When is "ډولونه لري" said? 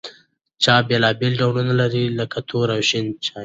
1.41-2.03